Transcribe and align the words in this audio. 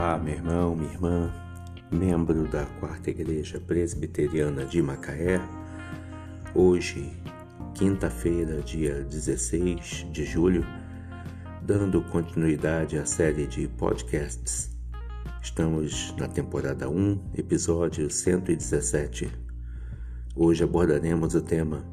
Olá, 0.00 0.16
meu 0.16 0.32
irmão, 0.32 0.74
minha 0.74 0.90
irmã, 0.90 1.30
membro 1.90 2.48
da 2.48 2.64
Quarta 2.80 3.10
Igreja 3.10 3.60
Presbiteriana 3.60 4.64
de 4.64 4.80
Macaé. 4.80 5.38
Hoje, 6.54 7.12
quinta-feira, 7.74 8.62
dia 8.62 9.04
16 9.04 10.06
de 10.10 10.24
julho, 10.24 10.64
dando 11.60 12.00
continuidade 12.00 12.96
à 12.96 13.04
série 13.04 13.46
de 13.46 13.68
podcasts. 13.68 14.74
Estamos 15.42 16.14
na 16.18 16.26
temporada 16.26 16.88
1, 16.88 17.32
episódio 17.34 18.08
117. 18.08 19.30
Hoje 20.34 20.64
abordaremos 20.64 21.34
o 21.34 21.42
tema 21.42 21.84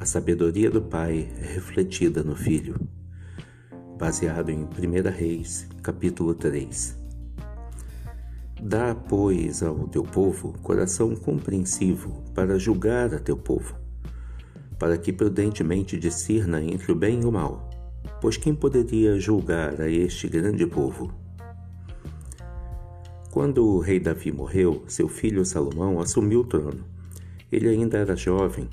A 0.00 0.04
sabedoria 0.04 0.68
do 0.68 0.82
Pai 0.82 1.28
refletida 1.38 2.24
no 2.24 2.34
Filho 2.34 2.74
baseado 3.96 4.50
em 4.50 4.64
1 4.64 4.68
Reis, 5.16 5.68
capítulo 5.80 6.34
3. 6.34 7.05
Dá, 8.60 8.94
pois, 8.94 9.62
ao 9.62 9.86
teu 9.86 10.02
povo 10.02 10.54
coração 10.62 11.14
compreensivo 11.14 12.24
para 12.34 12.58
julgar 12.58 13.14
a 13.14 13.18
teu 13.18 13.36
povo, 13.36 13.74
para 14.78 14.96
que 14.96 15.12
prudentemente 15.12 15.98
discerna 15.98 16.62
entre 16.62 16.90
o 16.90 16.94
bem 16.94 17.20
e 17.20 17.24
o 17.26 17.30
mal, 17.30 17.68
pois 18.20 18.38
quem 18.38 18.54
poderia 18.54 19.20
julgar 19.20 19.78
a 19.78 19.90
este 19.90 20.26
grande 20.26 20.66
povo? 20.66 21.12
Quando 23.30 23.62
o 23.62 23.78
rei 23.78 24.00
Davi 24.00 24.32
morreu, 24.32 24.82
seu 24.88 25.06
filho 25.06 25.44
Salomão 25.44 26.00
assumiu 26.00 26.40
o 26.40 26.46
trono. 26.46 26.82
Ele 27.52 27.68
ainda 27.68 27.98
era 27.98 28.16
jovem 28.16 28.70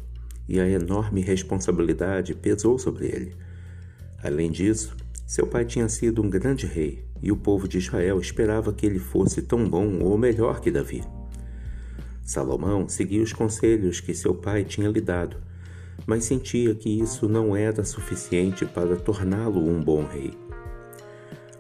e 0.48 0.62
a 0.62 0.68
enorme 0.68 1.20
responsabilidade 1.20 2.34
pesou 2.34 2.80
sobre 2.80 3.08
ele. 3.08 3.36
Além 4.24 4.50
disso, 4.50 4.96
seu 5.28 5.46
pai 5.46 5.66
tinha 5.66 5.90
sido 5.90 6.22
um 6.22 6.30
grande 6.30 6.66
rei 6.66 7.04
e 7.24 7.32
o 7.32 7.38
povo 7.38 7.70
de 7.70 7.78
Israel 7.78 8.20
esperava 8.20 8.74
que 8.74 8.86
ele 8.86 9.00
fosse 9.00 9.42
tão 9.42 9.68
bom 9.68 10.00
ou 10.02 10.18
melhor 10.18 10.60
que 10.60 10.70
Davi. 10.70 11.02
Salomão 12.22 12.90
seguia 12.90 13.24
os 13.24 13.32
conselhos 13.32 14.02
que 14.02 14.14
seu 14.14 14.36
pai 14.36 14.66
tinha 14.66 14.90
lhe 14.90 15.00
dado, 15.00 15.38
mas 16.06 16.26
sentia 16.26 16.76
que 16.76 16.90
isso 16.90 17.30
não 17.30 17.56
era 17.56 17.86
suficiente 17.86 18.66
para 18.66 18.98
torná-lo 18.98 19.66
um 19.66 19.82
bom 19.82 20.06
rei. 20.06 20.34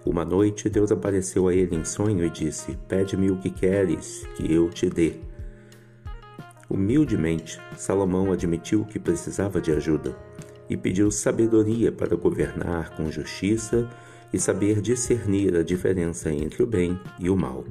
Uma 0.05 0.25
noite 0.25 0.69
Deus 0.69 0.91
apareceu 0.91 1.47
a 1.47 1.55
ele 1.55 1.77
em 1.77 1.85
sonho 1.85 2.25
e 2.25 2.29
disse: 2.29 2.77
Pede-me 2.89 3.31
o 3.31 3.37
que 3.37 3.49
queres 3.49 4.27
que 4.35 4.53
eu 4.53 4.69
te 4.69 4.89
dê. 4.89 5.13
Humildemente, 6.69 7.61
Salomão 7.77 8.33
admitiu 8.33 8.83
que 8.83 8.99
precisava 8.99 9.61
de 9.61 9.71
ajuda 9.71 10.17
e 10.69 10.75
pediu 10.75 11.09
sabedoria 11.09 11.91
para 11.91 12.17
governar 12.17 12.95
com 12.97 13.09
justiça 13.09 13.89
e 14.33 14.39
saber 14.39 14.81
discernir 14.81 15.55
a 15.55 15.63
diferença 15.63 16.31
entre 16.31 16.63
o 16.63 16.67
bem 16.67 16.99
e 17.19 17.29
o 17.29 17.37
mal. 17.37 17.63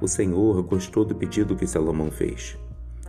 O 0.00 0.06
Senhor 0.06 0.62
gostou 0.62 1.04
do 1.04 1.14
pedido 1.14 1.56
que 1.56 1.66
Salomão 1.66 2.10
fez. 2.10 2.58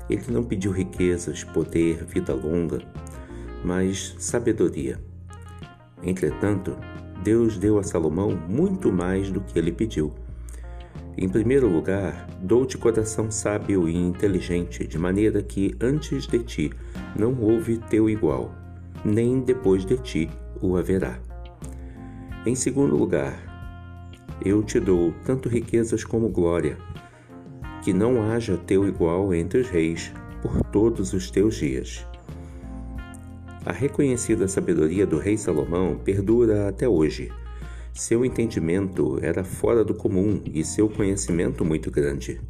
Ele 0.10 0.26
não 0.30 0.44
pediu 0.44 0.72
riquezas, 0.72 1.44
poder, 1.44 2.06
vida 2.06 2.34
longa, 2.34 2.82
mas 3.64 4.16
sabedoria. 4.20 5.00
Entretanto, 6.02 6.78
Deus 7.24 7.58
deu 7.58 7.78
a 7.78 7.84
Salomão 7.84 8.32
muito 8.48 8.92
mais 8.92 9.32
do 9.32 9.42
que 9.42 9.58
ele 9.58 9.72
pediu. 9.72 10.14
Em 11.18 11.30
primeiro 11.30 11.68
lugar, 11.68 12.28
dou-te 12.42 12.78
coração 12.78 13.30
sábio 13.30 13.88
e 13.88 13.96
inteligente, 13.96 14.86
de 14.86 14.98
maneira 14.98 15.42
que 15.42 15.76
antes 15.80 16.26
de 16.28 16.40
ti 16.40 16.72
não 17.18 17.40
houve 17.40 17.78
teu 17.78 18.10
igual, 18.10 18.54
nem 19.06 19.40
depois 19.40 19.86
de 19.86 19.98
ti 19.98 20.30
o 20.62 20.76
haverá. 20.76 21.20
Em 22.46 22.56
segundo 22.56 22.98
lugar, 22.98 23.40
eu 24.44 24.62
te 24.62 24.78
dou 24.78 25.14
tanto 25.24 25.48
riquezas 25.48 26.04
como 26.04 26.28
glória, 26.28 26.78
que 27.82 27.94
não 27.94 28.22
haja 28.30 28.58
teu 28.58 28.86
igual 28.86 29.34
entre 29.34 29.62
os 29.62 29.70
reis 29.70 30.12
por 30.42 30.62
todos 30.64 31.14
os 31.14 31.32
teus 31.32 31.56
dias. 31.56 32.06
A 33.66 33.72
reconhecida 33.72 34.46
sabedoria 34.46 35.08
do 35.08 35.18
rei 35.18 35.38
Salomão 35.38 35.98
perdura 36.04 36.68
até 36.68 36.86
hoje. 36.86 37.32
Seu 37.94 38.26
entendimento 38.26 39.20
era 39.22 39.46
fora 39.46 39.82
do 39.82 39.94
comum 39.94 40.42
e 40.46 40.66
seu 40.66 40.90
conhecimento 40.90 41.64
muito 41.64 41.90
grande. 41.90 42.42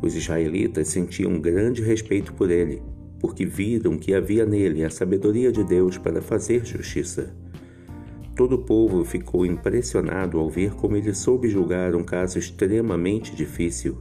Os 0.00 0.14
israelitas 0.14 0.86
sentiam 0.86 1.40
grande 1.40 1.82
respeito 1.82 2.32
por 2.34 2.52
ele, 2.52 2.80
porque 3.18 3.44
viram 3.44 3.98
que 3.98 4.14
havia 4.14 4.46
nele 4.46 4.84
a 4.84 4.90
sabedoria 4.90 5.50
de 5.50 5.64
Deus 5.64 5.98
para 5.98 6.22
fazer 6.22 6.64
justiça. 6.64 7.41
Todo 8.34 8.54
o 8.54 8.58
povo 8.58 9.04
ficou 9.04 9.44
impressionado 9.44 10.38
ao 10.38 10.48
ver 10.48 10.74
como 10.74 10.96
ele 10.96 11.12
soube 11.12 11.48
julgar 11.48 11.94
um 11.94 12.02
caso 12.02 12.38
extremamente 12.38 13.36
difícil. 13.36 13.98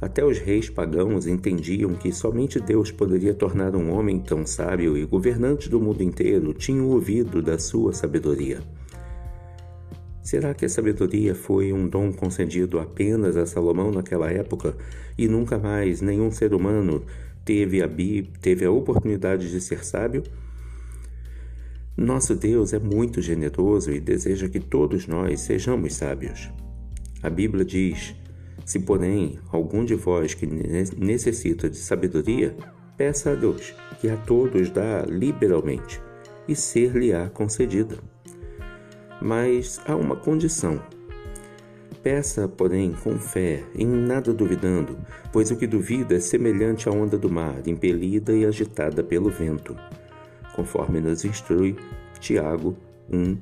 Até 0.00 0.24
os 0.24 0.38
reis 0.38 0.70
pagãos 0.70 1.26
entendiam 1.26 1.94
que 1.94 2.12
somente 2.12 2.60
Deus 2.60 2.90
poderia 2.90 3.34
tornar 3.34 3.74
um 3.76 3.90
homem 3.92 4.18
tão 4.18 4.46
sábio 4.46 4.96
e 4.96 5.04
governantes 5.04 5.68
do 5.68 5.80
mundo 5.80 6.02
inteiro 6.02 6.54
tinham 6.54 6.88
ouvido 6.88 7.42
da 7.42 7.58
sua 7.58 7.92
sabedoria. 7.92 8.60
Será 10.22 10.52
que 10.54 10.64
a 10.64 10.68
sabedoria 10.68 11.34
foi 11.34 11.72
um 11.72 11.86
dom 11.88 12.12
concedido 12.12 12.78
apenas 12.78 13.36
a 13.36 13.46
Salomão 13.46 13.90
naquela 13.90 14.30
época 14.30 14.76
e 15.16 15.28
nunca 15.28 15.58
mais 15.58 16.00
nenhum 16.00 16.30
ser 16.30 16.52
humano 16.52 17.04
teve 17.44 17.82
a, 17.82 17.88
teve 18.40 18.64
a 18.64 18.70
oportunidade 18.70 19.50
de 19.50 19.60
ser 19.60 19.84
sábio? 19.84 20.24
Nosso 21.96 22.34
Deus 22.34 22.72
é 22.72 22.78
muito 22.78 23.22
generoso 23.22 23.90
e 23.90 23.98
deseja 23.98 24.48
que 24.48 24.60
todos 24.60 25.06
nós 25.06 25.40
sejamos 25.40 25.94
sábios. 25.94 26.50
A 27.22 27.30
Bíblia 27.30 27.64
diz: 27.64 28.14
Se, 28.64 28.78
porém, 28.80 29.38
algum 29.50 29.84
de 29.84 29.94
vós 29.94 30.34
que 30.34 30.46
necessita 30.46 31.70
de 31.70 31.76
sabedoria, 31.78 32.54
peça 32.96 33.30
a 33.30 33.34
Deus, 33.34 33.74
que 34.00 34.08
a 34.08 34.16
todos 34.16 34.68
dá 34.68 35.02
liberalmente, 35.08 36.00
e 36.46 36.54
ser-lhe-á 36.54 37.30
concedida. 37.30 37.96
Mas 39.22 39.80
há 39.86 39.96
uma 39.96 40.16
condição 40.16 40.80
Peça, 42.06 42.46
porém, 42.46 42.92
com 42.92 43.18
fé, 43.18 43.64
em 43.74 43.84
nada 43.84 44.32
duvidando, 44.32 44.96
pois 45.32 45.50
o 45.50 45.56
que 45.56 45.66
duvida 45.66 46.14
é 46.14 46.20
semelhante 46.20 46.88
à 46.88 46.92
onda 46.92 47.18
do 47.18 47.28
mar, 47.28 47.66
impelida 47.66 48.32
e 48.32 48.46
agitada 48.46 49.02
pelo 49.02 49.28
vento, 49.28 49.76
conforme 50.56 51.00
nos 51.00 51.24
instrui 51.24 51.76
Tiago 52.18 52.76
1, 53.12 53.36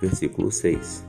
versículo 0.00 0.50
6. 0.50 1.04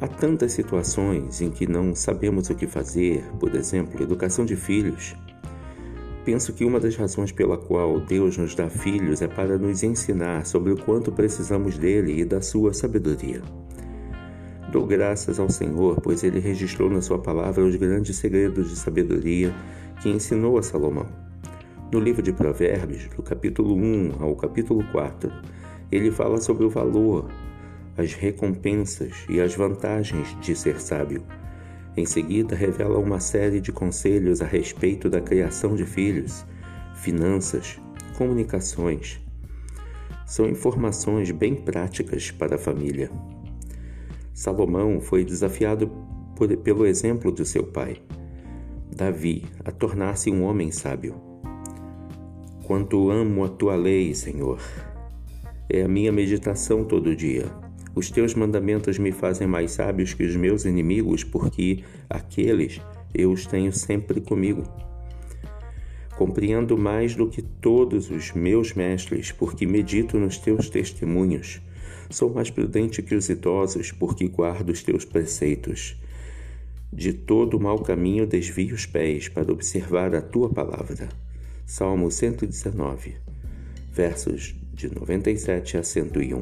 Há 0.00 0.08
tantas 0.08 0.52
situações 0.52 1.40
em 1.40 1.50
que 1.50 1.66
não 1.66 1.94
sabemos 1.94 2.48
o 2.48 2.54
que 2.54 2.66
fazer, 2.66 3.22
por 3.38 3.54
exemplo, 3.54 4.02
educação 4.02 4.44
de 4.44 4.56
filhos. 4.56 5.14
Penso 6.24 6.52
que 6.52 6.64
uma 6.64 6.78
das 6.78 6.94
razões 6.94 7.32
pela 7.32 7.58
qual 7.58 7.98
Deus 8.00 8.36
nos 8.36 8.54
dá 8.54 8.68
filhos 8.68 9.22
é 9.22 9.28
para 9.28 9.58
nos 9.58 9.82
ensinar 9.82 10.46
sobre 10.46 10.72
o 10.72 10.76
quanto 10.76 11.10
precisamos 11.10 11.76
dele 11.76 12.20
e 12.20 12.24
da 12.24 12.40
sua 12.40 12.72
sabedoria. 12.72 13.42
Dou 14.70 14.86
graças 14.86 15.40
ao 15.40 15.48
Senhor, 15.48 16.00
pois 16.00 16.22
ele 16.22 16.38
registrou 16.38 16.90
na 16.90 17.00
sua 17.00 17.18
palavra 17.18 17.64
os 17.64 17.74
grandes 17.74 18.16
segredos 18.16 18.68
de 18.68 18.76
sabedoria 18.76 19.52
que 20.00 20.10
ensinou 20.10 20.58
a 20.58 20.62
Salomão. 20.62 21.27
No 21.90 21.98
livro 21.98 22.20
de 22.20 22.34
Provérbios, 22.34 23.08
do 23.16 23.22
capítulo 23.22 23.74
1 23.74 24.22
ao 24.22 24.36
capítulo 24.36 24.84
4, 24.92 25.32
ele 25.90 26.10
fala 26.10 26.38
sobre 26.38 26.66
o 26.66 26.68
valor, 26.68 27.30
as 27.96 28.12
recompensas 28.12 29.24
e 29.26 29.40
as 29.40 29.54
vantagens 29.54 30.38
de 30.38 30.54
ser 30.54 30.82
sábio. 30.82 31.24
Em 31.96 32.04
seguida, 32.04 32.54
revela 32.54 32.98
uma 32.98 33.20
série 33.20 33.58
de 33.58 33.72
conselhos 33.72 34.42
a 34.42 34.44
respeito 34.44 35.08
da 35.08 35.18
criação 35.18 35.74
de 35.74 35.86
filhos, 35.86 36.44
finanças, 36.94 37.80
comunicações. 38.18 39.18
São 40.26 40.46
informações 40.46 41.30
bem 41.30 41.54
práticas 41.54 42.30
para 42.30 42.56
a 42.56 42.58
família. 42.58 43.10
Salomão 44.34 45.00
foi 45.00 45.24
desafiado 45.24 45.90
por, 46.36 46.54
pelo 46.58 46.84
exemplo 46.84 47.32
de 47.32 47.46
seu 47.46 47.64
pai, 47.64 47.96
Davi, 48.94 49.46
a 49.64 49.70
tornar-se 49.70 50.30
um 50.30 50.44
homem 50.44 50.70
sábio. 50.70 51.27
Quanto 52.68 53.10
amo 53.10 53.46
a 53.46 53.48
tua 53.48 53.74
lei, 53.76 54.14
Senhor, 54.14 54.60
é 55.70 55.84
a 55.84 55.88
minha 55.88 56.12
meditação 56.12 56.84
todo 56.84 57.16
dia. 57.16 57.46
Os 57.94 58.10
teus 58.10 58.34
mandamentos 58.34 58.98
me 58.98 59.10
fazem 59.10 59.46
mais 59.48 59.70
sábios 59.70 60.12
que 60.12 60.22
os 60.22 60.36
meus 60.36 60.66
inimigos, 60.66 61.24
porque 61.24 61.82
aqueles 62.10 62.78
eu 63.14 63.32
os 63.32 63.46
tenho 63.46 63.72
sempre 63.72 64.20
comigo. 64.20 64.64
Compreendo 66.14 66.76
mais 66.76 67.16
do 67.16 67.26
que 67.26 67.40
todos 67.40 68.10
os 68.10 68.32
meus 68.32 68.74
mestres, 68.74 69.32
porque 69.32 69.66
medito 69.66 70.18
nos 70.18 70.36
teus 70.36 70.68
testemunhos. 70.68 71.62
Sou 72.10 72.28
mais 72.28 72.50
prudente 72.50 73.00
que 73.02 73.14
os 73.14 73.30
idosos, 73.30 73.92
porque 73.92 74.28
guardo 74.28 74.68
os 74.68 74.82
teus 74.82 75.06
preceitos. 75.06 75.96
De 76.92 77.14
todo 77.14 77.58
mau 77.58 77.78
caminho 77.78 78.26
desvio 78.26 78.74
os 78.74 78.84
pés 78.84 79.26
para 79.26 79.50
observar 79.50 80.14
a 80.14 80.20
tua 80.20 80.50
palavra. 80.50 81.08
Salmo 81.68 82.10
119, 82.10 83.16
versos 83.92 84.56
de 84.72 84.88
97 84.88 85.76
a 85.76 85.82
101. 85.82 86.40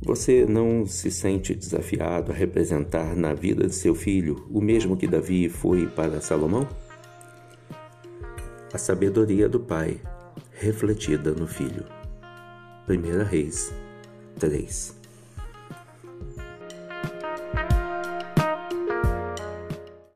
Você 0.00 0.46
não 0.46 0.86
se 0.86 1.10
sente 1.10 1.54
desafiado 1.54 2.32
a 2.32 2.34
representar 2.34 3.14
na 3.14 3.34
vida 3.34 3.66
de 3.66 3.74
seu 3.74 3.94
filho 3.94 4.46
o 4.50 4.62
mesmo 4.62 4.96
que 4.96 5.06
Davi 5.06 5.50
foi 5.50 5.86
para 5.86 6.22
Salomão? 6.22 6.66
A 8.72 8.78
sabedoria 8.78 9.46
do 9.46 9.60
pai 9.60 10.00
refletida 10.52 11.32
no 11.32 11.46
filho. 11.46 11.84
1 12.88 13.24
Reis 13.24 13.70
3 14.38 14.97